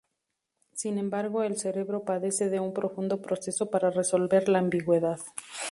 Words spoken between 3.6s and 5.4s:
para resolver la ambigüedad.